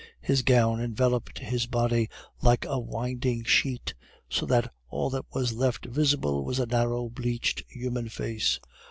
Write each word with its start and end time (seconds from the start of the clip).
His 0.21 0.41
gown 0.41 0.81
enveloped 0.81 1.37
his 1.37 1.67
body 1.67 2.09
like 2.41 2.65
a 2.65 2.79
winding 2.79 3.43
sheet, 3.43 3.93
so 4.27 4.47
that 4.47 4.73
all 4.89 5.11
that 5.11 5.25
was 5.31 5.53
left 5.53 5.85
visible 5.85 6.43
was 6.43 6.57
a 6.57 6.65
narrow 6.65 7.07
bleached 7.07 7.61
human 7.69 8.09
face. 8.09 8.59